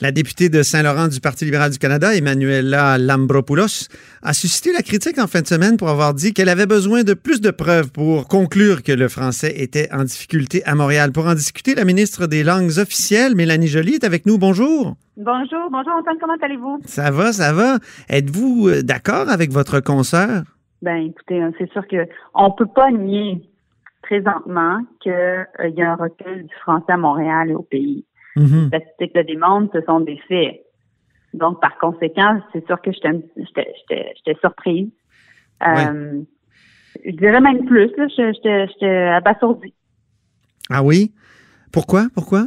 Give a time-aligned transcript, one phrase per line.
[0.00, 3.88] La députée de Saint-Laurent du Parti libéral du Canada, Emmanuela Lambropoulos,
[4.22, 7.14] a suscité la critique en fin de semaine pour avoir dit qu'elle avait besoin de
[7.14, 11.12] plus de preuves pour conclure que le français était en difficulté à Montréal.
[11.12, 14.38] Pour en discuter, la ministre des Langues officielles, Mélanie Joly, est avec nous.
[14.38, 14.96] Bonjour.
[15.16, 16.80] Bonjour, bonjour Antoine, comment allez-vous?
[16.86, 17.76] Ça va, ça va.
[18.08, 20.42] Êtes-vous euh, d'accord avec votre consoeur?
[20.80, 23.42] Ben, écoutez, hein, c'est sûr que on peut pas nier
[24.02, 28.04] présentement qu'il euh, y a un recul du français à Montréal et au pays.
[28.36, 28.70] Mhm.
[28.72, 30.62] Les statistiques le démontrent, ce sont des faits.
[31.34, 34.88] Donc, par conséquent, c'est sûr que j'étais surprise.
[35.66, 36.20] Euh,
[37.04, 39.74] Je dirais même plus, j'étais abasourdie.
[40.70, 41.12] Ah oui?
[41.72, 42.08] Pourquoi?
[42.14, 42.46] Pourquoi?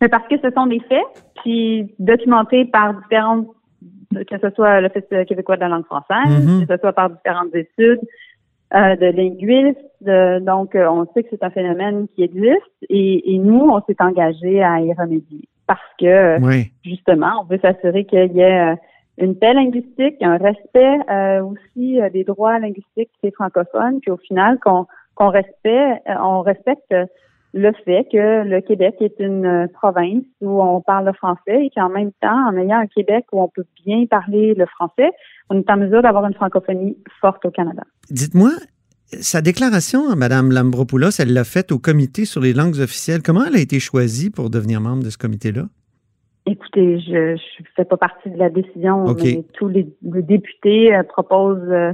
[0.00, 1.02] Mais parce que ce sont des faits,
[1.42, 3.48] puis documentés par différentes,
[4.12, 6.66] que ce soit l'Office québécois de la langue française, Mhm.
[6.66, 8.00] que ce soit par différentes études
[8.74, 9.78] euh, de linguistes.
[10.00, 13.80] de- donc, euh, on sait que c'est un phénomène qui existe et, et nous, on
[13.86, 16.70] s'est engagé à y remédier parce que, Oui.
[16.84, 18.76] justement, on veut s'assurer qu'il y ait euh,
[19.18, 24.16] une paix linguistique, un respect euh, aussi euh, des droits linguistiques des francophones, puis au
[24.18, 26.92] final, qu'on qu'on respecte, on respecte
[27.54, 31.70] le fait que le Québec est une euh, province où on parle le français et
[31.74, 35.10] qu'en même temps, en ayant un Québec où on peut bien parler le français,
[35.50, 37.84] on est en mesure d'avoir une francophonie forte au Canada.
[38.10, 38.50] Dites-moi,
[39.06, 43.22] sa déclaration, Mme Lambropoulos, elle l'a faite au comité sur les langues officielles.
[43.22, 45.66] Comment elle a été choisie pour devenir membre de ce comité-là?
[46.46, 49.22] Écoutez, je ne fais pas partie de la décision, OK.
[49.22, 51.92] mais tous les, les députés euh, proposent euh,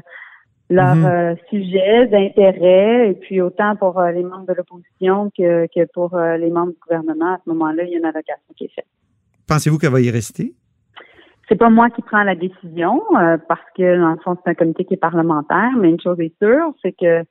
[0.70, 1.04] leur Mhm.
[1.04, 6.14] euh, sujet d'intérêt, et puis autant pour euh, les membres de l'opposition que, que pour
[6.14, 7.34] euh, les membres du gouvernement.
[7.34, 8.86] À ce moment-là, il y a une allocation qui est faite.
[9.48, 10.54] Pensez-vous qu'elle va y rester?
[11.48, 14.54] C'est pas moi qui prends la décision euh, parce que dans le fond c'est un
[14.54, 17.24] comité qui est parlementaire, mais une chose est sûre, c'est que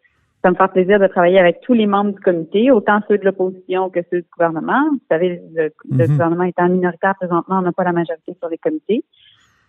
[0.44, 3.24] ça me fait plaisir de travailler avec tous les membres du comité, autant ceux de
[3.24, 4.84] l'opposition que ceux du gouvernement.
[4.92, 6.08] Vous savez, le, le Mhm.
[6.08, 9.06] gouvernement étant minoritaire présentement, on n'a pas la majorité sur les comités,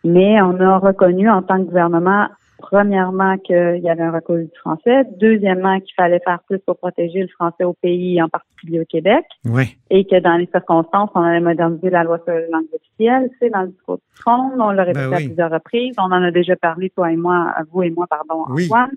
[0.03, 2.27] mais on a reconnu en tant que gouvernement
[2.61, 5.05] Premièrement, qu'il y avait un recul du français.
[5.21, 9.25] Deuxièmement, qu'il fallait faire plus pour protéger le français au pays, en particulier au Québec
[9.45, 9.77] Oui.
[9.91, 13.31] et que dans les circonstances, on allait moderniser la loi sur les langues officielles.
[13.41, 15.25] C'est dans le discours du trône, on l'a répété Ben oui.
[15.25, 15.95] à plusieurs reprises.
[15.99, 18.65] On en a déjà parlé, toi et moi, vous et moi, pardon, Oui.
[18.67, 18.91] Antoine.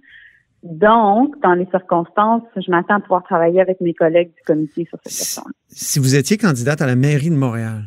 [0.63, 4.97] Donc, dans les circonstances, je m'attends à pouvoir travailler avec mes collègues du comité sur
[5.03, 5.51] cette question-là.
[5.67, 7.83] Si vous étiez candidate à la mairie de Montréal,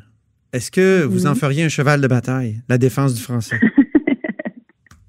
[0.53, 1.37] est-ce que vous en Mhm.
[1.37, 3.57] feriez un cheval de bataille, la défense du français?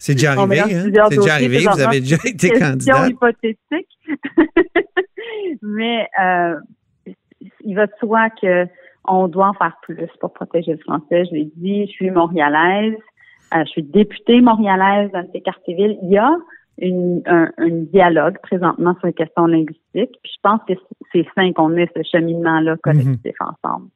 [0.08, 0.68] C'est déjà arrivé, hein?
[0.70, 3.10] C'est déjà arrivé, vous avez déjà été Question candidate.
[3.10, 4.00] hypothétique.
[5.62, 6.56] Mais euh,
[7.66, 8.68] il va de soi que
[9.06, 11.26] on doit en faire plus pour protéger le français.
[11.26, 12.96] Je l'ai dit, je suis montréalaise,
[13.54, 15.98] euh, je suis députée montréalaise dans ces quartiers-villes.
[16.04, 16.32] Il y a
[16.78, 19.84] une, un, un dialogue présentement sur les questions linguistiques.
[20.24, 20.74] Puis je pense que
[21.12, 23.90] c'est sain qu'on ait ce cheminement-là collectif ensemble.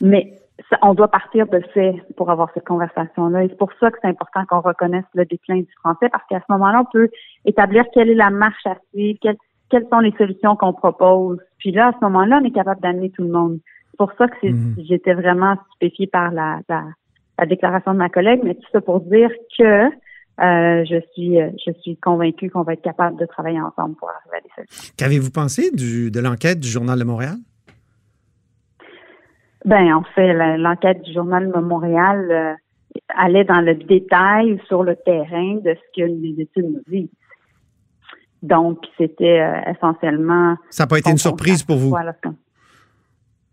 [0.00, 0.32] Mais
[0.70, 3.44] ça, on doit partir de fait pour avoir cette conversation-là.
[3.44, 6.38] Et c'est pour ça que c'est important qu'on reconnaisse le déclin du français, parce qu'à
[6.40, 7.08] ce moment-là, on peut
[7.44, 9.36] établir quelle est la marche à suivre, quelles,
[9.70, 11.38] quelles sont les solutions qu'on propose.
[11.58, 13.58] Puis là, à ce moment-là, on est capable d'amener tout le monde.
[13.90, 14.76] C'est pour ça que c'est- Mhm.
[14.88, 16.84] j'étais vraiment stupéfiée par la, la,
[17.38, 19.86] la déclaration de ma collègue, mais tout ça pour dire que
[20.38, 24.36] euh, je suis je suis convaincue qu'on va être capable de travailler ensemble pour arriver
[24.36, 24.92] à des solutions.
[24.98, 27.36] Qu'avez-vous pensé du, de l'enquête du Journal de Montréal?
[29.66, 32.54] Ben, en fait, l'enquête du Journal de Montréal euh,
[33.08, 37.10] allait dans le détail sur le terrain de ce que les études nous disent.
[38.42, 40.56] Donc, c'était euh, essentiellement...
[40.70, 41.88] Ça n'a pas été une surprise pour vous?
[41.88, 42.14] Voilà.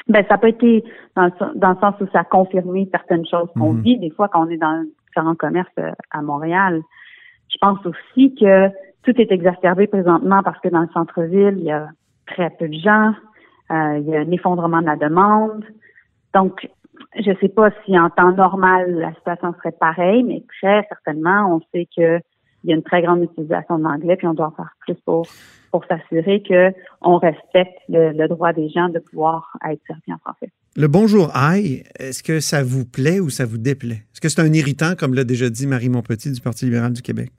[0.07, 0.83] Ben, ça n'a pas été
[1.15, 3.81] dans le, dans le sens où ça a confirmé certaines choses qu'on Mhm.
[3.81, 6.81] vit des fois quand on est dans différents commerces euh, à Montréal.
[7.49, 8.69] Je pense aussi que
[9.03, 11.87] tout est exacerbé présentement parce que dans le centre-ville, il y a
[12.27, 13.13] très peu de gens,
[13.71, 15.63] euh, il y a un effondrement de la demande.
[16.33, 16.67] Donc,
[17.19, 21.55] je ne sais pas si en temps normal la situation serait pareille, mais très certainement,
[21.55, 22.19] on sait que
[22.63, 24.95] il y a une très grande utilisation de l'anglais, puis on doit en faire plus
[25.05, 25.27] pour
[25.71, 26.71] pour s'assurer que
[27.01, 30.51] on respecte le, le droit des gens de pouvoir être servis en français.
[30.75, 34.03] Le bonjour aïe, est-ce que ça vous plaît ou ça vous déplaît?
[34.13, 37.01] Est-ce que c'est un irritant, comme l'a déjà dit Marie Montpetit du Parti libéral du
[37.01, 37.31] Québec?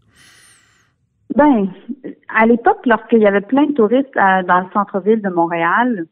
[1.34, 1.68] Ben,
[2.28, 6.06] à l'époque, lorsqu'il y avait plein de touristes euh, dans le centre-ville de Montréal,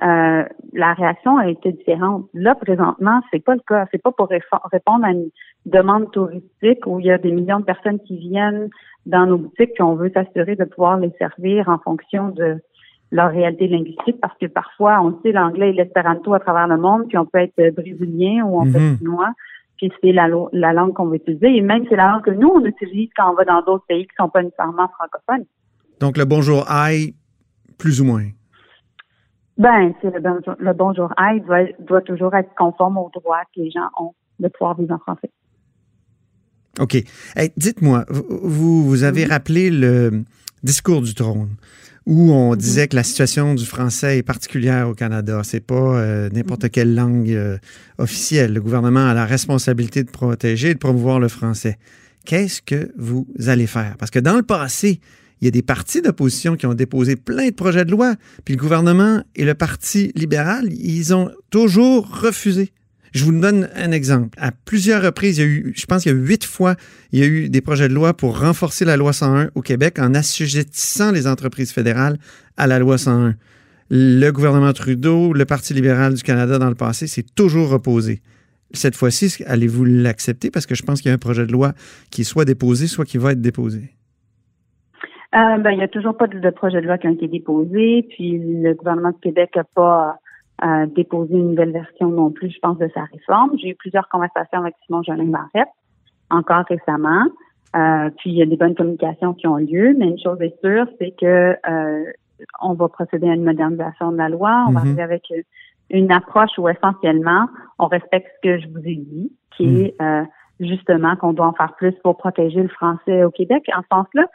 [0.00, 2.26] euh, la réaction a été différente.
[2.32, 3.86] Là, présentement, c'est pas le cas.
[3.92, 5.28] C'est pas pour répondre à une
[5.66, 8.68] demande touristique où il y a des millions de personnes qui viennent
[9.06, 12.58] dans nos boutiques puis on veut s'assurer de pouvoir les servir en fonction de
[13.10, 17.08] leur réalité linguistique parce que parfois, on sait l'anglais et l'espéranto à travers le monde,
[17.08, 18.98] puis on peut être brésilien ou on peut être mhm.
[18.98, 19.32] chinois,
[19.76, 21.54] puis c'est la, la langue qu'on va utiliser.
[21.54, 24.06] Et même c'est la langue que nous, on utilise quand on va dans d'autres pays
[24.06, 25.44] qui sont pas nécessairement francophones.
[26.00, 27.14] Donc, le bonjour aïe,
[27.78, 28.24] plus ou moins.
[29.62, 31.40] Ben, c'est le, bonjour aïe
[31.86, 35.30] doit, toujours être conforme aux droits que les gens ont de pouvoir vivre en français.
[36.80, 36.96] OK.
[37.56, 40.24] Dites-moi, vous, vous avez rappelé le
[40.64, 41.50] discours du trône
[42.06, 45.42] où on disait que la situation du français est particulière au Canada.
[45.44, 47.56] C'est pas euh, n'importe quelle langue euh,
[47.98, 48.54] officielle.
[48.54, 51.78] Le gouvernement a la responsabilité de protéger et de promouvoir le français.
[52.24, 53.94] Qu'est-ce que vous allez faire?
[53.96, 54.98] Parce que dans le passé,
[55.42, 58.54] il y a des partis d'opposition qui ont déposé plein de projets de loi, puis
[58.54, 62.72] le gouvernement et le Parti libéral, ils ont toujours refusé.
[63.12, 64.38] Je vous donne un exemple.
[64.40, 66.76] À plusieurs reprises, il y a eu, je pense qu'il y a huit fois,
[67.10, 69.98] il y a eu des projets de loi pour renforcer la loi 101 au Québec
[69.98, 72.18] en assujettissant les entreprises fédérales
[72.56, 73.34] à la loi 101.
[73.90, 78.22] Le gouvernement Trudeau, le Parti libéral du Canada dans le passé s'est toujours opposé.
[78.74, 80.52] Cette fois-ci, allez-vous l'accepter?
[80.52, 81.74] Parce que je pense qu'il y a un projet de loi
[82.10, 83.96] qui soit déposé, soit qui va être déposé.
[85.34, 88.06] Euh, ben, il n'y a toujours pas de, projet de loi qui a été déposé,
[88.10, 90.18] puis le gouvernement du Québec n'a pas
[90.62, 93.52] euh, déposé une nouvelle version non plus, je pense, de sa réforme.
[93.58, 95.70] J'ai eu plusieurs conversations avec Simon Jolin Barrette,
[96.30, 97.24] encore récemment.
[97.74, 100.54] Euh, puis il y a des bonnes communications qui ont lieu, mais une chose est
[100.62, 102.04] sûre, c'est que euh,
[102.60, 104.66] on va procéder à une modernisation de la loi.
[104.68, 104.84] On va mm-hmm.
[104.84, 105.32] arriver avec
[105.90, 107.46] une approche où essentiellement
[107.78, 109.80] on respecte ce que je vous ai dit, qui mm.
[109.80, 110.24] est euh,
[110.60, 113.64] justement qu'on doit en faire plus pour protéger le français au Québec.
[113.74, 114.26] En ce sens-là,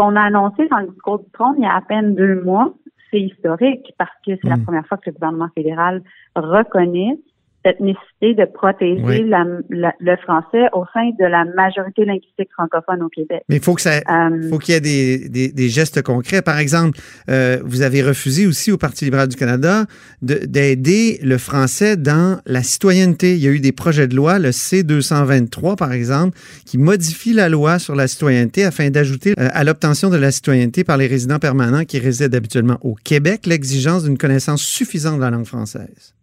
[0.00, 2.72] qu'on a annoncé dans le discours du trône il y a à peine deux mois,
[3.10, 4.64] c'est historique parce que c'est la mm.
[4.64, 6.02] première fois que le gouvernement fédéral
[6.34, 7.18] reconnaît
[7.64, 13.42] cette nécessité de protéger le français au sein de la majorité linguistique francophone au Québec.
[13.48, 16.42] Mais il faut que ça, euh, faut qu'il y ait des, des, gestes concrets.
[16.42, 16.98] Par exemple,
[17.28, 19.84] euh, vous avez refusé aussi au Parti libéral du Canada
[20.22, 23.34] d'aider le français dans la citoyenneté.
[23.34, 27.48] Il y a eu des projets de loi, le C223 par exemple, qui modifie la
[27.48, 31.38] loi sur la citoyenneté afin d'ajouter euh, à l'obtention de la citoyenneté par les résidents
[31.38, 36.14] permanents qui résident habituellement au Québec l'exigence d'une connaissance suffisante de la langue française.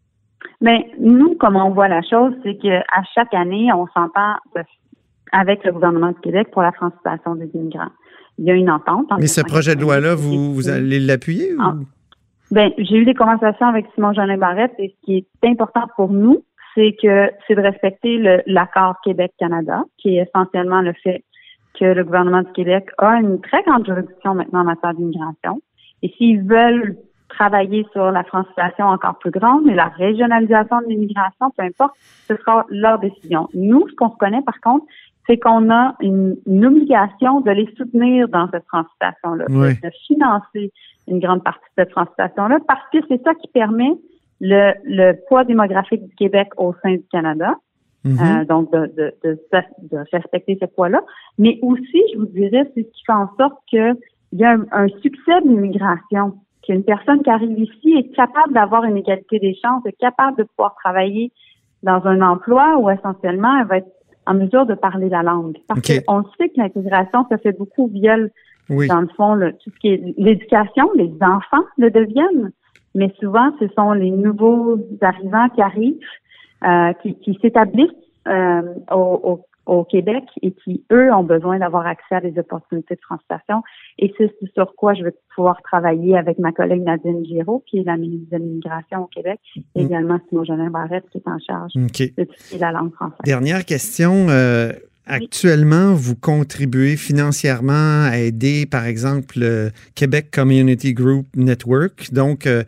[0.61, 4.35] Mais nous, comment on voit la chose, c'est qu'à chaque année, on s'entend
[5.31, 7.91] avec le gouvernement du Québec pour la francisation des immigrants.
[8.37, 9.07] Il y a une entente.
[9.19, 11.61] Mais ce projet de loi-là, vous, vous allez l'appuyer ou?
[11.61, 11.75] Ah.
[12.49, 16.09] Ben, j'ai eu des conversations avec Simon Jeanin Barrette et ce qui est important pour
[16.09, 16.45] nous,
[16.75, 21.23] c'est que c'est de respecter l'accord Québec-Canada, qui est essentiellement le fait
[21.77, 25.61] que le gouvernement du Québec a une très grande juridiction maintenant en matière d'immigration.
[26.03, 26.95] Et s'ils veulent
[27.29, 31.93] travailler sur la francisation encore plus grande, mais la régionalisation de l'immigration, peu importe,
[32.27, 33.47] ce sera leur décision.
[33.53, 34.85] Nous, ce qu'on se connaît par contre,
[35.27, 40.71] c'est qu'on a une, obligation de les soutenir dans cette francisation-là, de, financer
[41.07, 43.91] une grande partie de cette francisation-là, parce que c'est ça qui permet
[44.39, 47.55] le, le, poids démographique du Québec au sein du Canada.
[48.05, 48.41] Mm-hmm.
[48.41, 49.37] Euh, donc, de, de, de,
[49.91, 51.01] de, respecter ce poids-là.
[51.37, 53.95] Mais aussi, je vous dirais, c'est ce qui fait en sorte qu'il
[54.33, 56.35] y a un, un succès de l'immigration
[56.67, 60.43] qu'une personne qui arrive ici est capable d'avoir une égalité des chances, est capable de
[60.43, 61.31] pouvoir travailler
[61.83, 63.91] dans un emploi où essentiellement elle va être
[64.25, 65.57] en mesure de parler la langue.
[65.67, 68.17] Parce qu'on sait que l'intégration, ça fait beaucoup via,
[68.69, 72.51] dans le fond, tout ce qui est l'éducation, les enfants le deviennent,
[72.93, 75.99] mais souvent, ce sont les nouveaux arrivants qui arrivent,
[76.65, 77.91] euh, qui, qui s'établissent
[78.91, 82.99] au, au, au Québec et qui, eux, ont besoin d'avoir accès à des opportunités de
[83.01, 83.61] transportation.
[83.99, 87.83] Et c'est sur quoi je vais pouvoir travailler avec ma collègue Nadine Giraud, qui est
[87.83, 89.39] la ministre de l'Immigration au Québec,
[89.75, 89.85] et mm.
[89.85, 93.19] également Simon Jeanin Barrette, qui est en charge de la langue française.
[93.25, 94.27] Dernière question.
[94.29, 94.71] Euh,
[95.05, 102.63] actuellement, vous contribuez financièrement à aider, par exemple, le Québec Community Group Network, donc euh,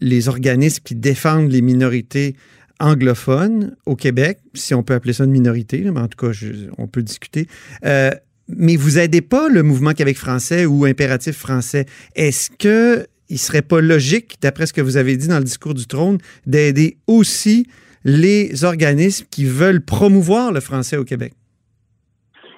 [0.00, 2.36] les organismes qui défendent les minorités
[2.80, 6.32] anglophone au Québec, si on peut appeler ça une minorité, mais en tout cas,
[6.78, 7.46] on peut discuter.
[7.84, 8.10] Euh,
[8.48, 11.86] mais vous aidez pas le mouvement Québec français ou impératif français.
[12.14, 15.74] Est-ce que il serait pas logique, d'après ce que vous avez dit dans le discours
[15.74, 17.66] du trône, d'aider aussi
[18.04, 21.34] les organismes qui veulent promouvoir le français au Québec?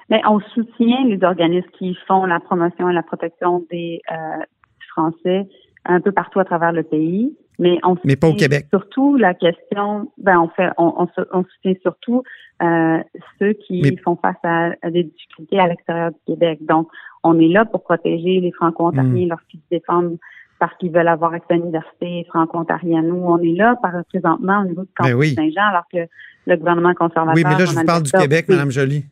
[0.09, 4.43] Mais on soutient les organismes qui font la promotion et la protection des euh,
[4.91, 5.47] Français
[5.85, 7.35] un peu partout à travers le pays.
[7.61, 8.65] Mais, on mais pas au Québec.
[8.71, 12.23] Surtout la question, ben on fait, on, on, soutient surtout
[12.63, 12.97] euh,
[13.37, 16.59] ceux qui font face à, des difficultés à l'extérieur du Québec.
[16.61, 16.87] Donc,
[17.23, 19.29] on est là pour protéger les Franco-Ontariens hmm.
[19.29, 20.17] lorsqu'ils se défendent
[20.61, 23.07] parce qu'ils veulent avoir accès à l'université franco-ontarienne.
[23.07, 25.33] Nous, on est là par présentement au niveau du Ben campus oui.
[25.33, 26.07] Saint-Jean, alors que
[26.45, 27.33] le gouvernement conservateur...
[27.35, 28.45] Oui, mais là, je vous parle du Québec.
[28.47, 29.05] Mme Joly.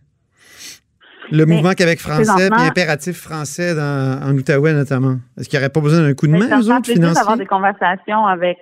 [1.32, 5.16] Le Mais mouvement Québec français, puis impératif français dans- en Outaouais notamment.
[5.38, 7.38] Est-ce qu'il n'y aurait pas besoin d'un coup de main, fait autres, plaisir d'avoir financiers?
[7.38, 8.58] des conversations avec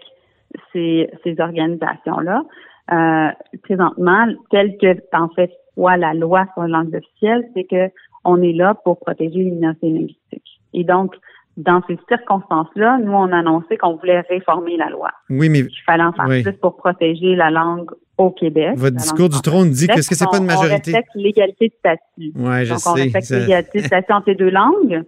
[0.74, 2.44] ces, ces organisations-là.
[2.92, 3.30] Euh,
[3.64, 7.90] présentement, tel que en fait soit la loi sur la langue officielle, c'est que
[8.24, 10.60] on est là pour protéger les minorités linguistiques.
[10.74, 11.16] Et donc,
[11.58, 15.10] dans ces circonstances-là, nous, on a annoncé qu'on voulait réformer la loi.
[15.30, 16.44] Oui, mais Il fallait en faire Oui.
[16.44, 18.74] plus pour protéger la langue au Québec.
[18.76, 20.92] votre discours du trône dit que Québec, est-ce que c'est pas une on- On majorité?
[20.92, 22.32] respecte l'égalité de statut.
[22.36, 23.04] Oui, je Donc, on sais.
[23.04, 25.04] respecte ça- l'égalité de statut entre les deux langues.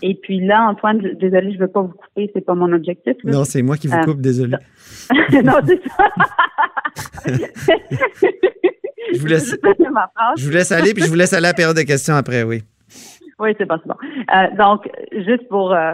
[0.00, 3.14] Et puis là, Antoine, désolé, je veux pas vous couper, c'est pas mon objectif.
[3.24, 3.32] là.
[3.32, 4.56] Non, c'est moi qui vous Euh, coupe, désolé.
[5.44, 6.08] non, c'est ça.
[9.14, 9.56] Je vous laisse-.
[10.38, 12.62] Je vous aller, puis je vous laisse aller à la période de questions après, oui.
[13.38, 13.96] Oui, c'est pas c'est bon.
[14.34, 14.88] Euh, donc,
[15.26, 15.92] juste pour euh,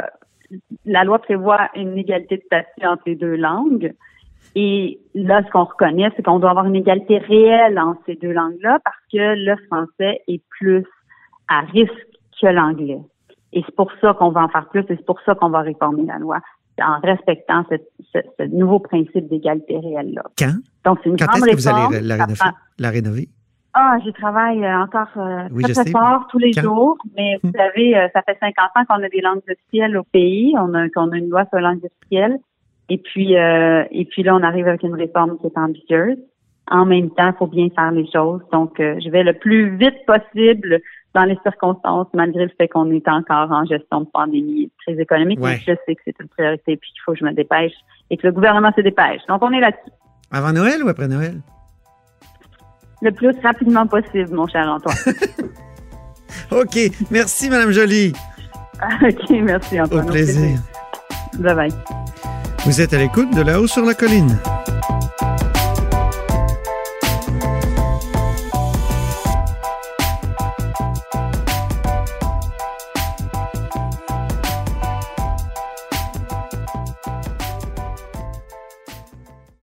[0.84, 3.92] la loi prévoit une égalité de statut entre les deux langues.
[4.60, 8.32] Et là, ce qu'on reconnaît, c'est qu'on doit avoir une égalité réelle entre ces deux
[8.32, 10.84] langues-là parce que le français est plus
[11.46, 11.92] à risque
[12.40, 12.98] que l'anglais.
[13.52, 15.60] Et c'est pour ça qu'on va en faire plus et c'est pour ça qu'on va
[15.60, 16.38] réformer la loi,
[16.82, 17.76] en respectant ce,
[18.12, 20.24] ce nouveau principe d'égalité réelle-là.
[20.36, 20.54] Quand?
[20.84, 22.50] Donc, c'est une Quand grande est-ce que vous allez la rénover?
[22.78, 23.28] La rénover?
[23.74, 26.62] Ah, j'y travaille euh, encore euh, Oui, très, je très fort tous les Quand?
[26.62, 26.98] jours.
[27.16, 30.52] Mais vous savez, euh, ça fait 50 ans qu'on a des langues officielles au pays.
[30.58, 32.38] On a, qu'on a une loi sur les langues officielles.
[32.88, 36.16] Et puis, euh, et puis là, on arrive avec une réforme qui est ambitieuse.
[36.70, 38.42] En même temps, il faut bien faire les choses.
[38.52, 40.80] Donc, euh, je vais le plus vite possible
[41.14, 45.40] dans les circonstances, malgré le fait qu'on est encore en gestion de pandémie très économique.
[45.40, 45.58] Ouais.
[45.66, 47.72] Je sais que c'est une priorité puis qu'il faut que je me dépêche
[48.10, 49.20] et que le gouvernement se dépêche.
[49.28, 49.90] Donc, on est là-dessus.
[50.30, 51.40] Avant Noël ou après Noël?
[53.00, 54.96] Le plus rapidement possible, mon cher Antoine.
[56.50, 56.78] OK.
[57.10, 58.12] Merci, Mme Joly.
[59.02, 60.06] OK, merci Au Antoine.
[60.06, 60.58] plaisir.
[61.38, 61.97] Bye bye.
[62.64, 64.38] Vous êtes à l'écoute de là-haut sur la colline.